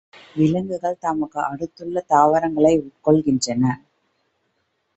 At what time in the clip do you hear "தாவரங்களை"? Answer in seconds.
2.07-2.73